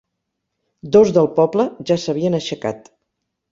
[0.95, 2.93] Dos del Poble ja s'havien aixecat.